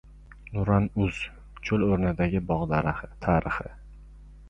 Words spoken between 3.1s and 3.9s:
tarixi